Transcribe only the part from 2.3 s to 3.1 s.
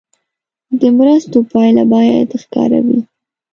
ښکاره وي.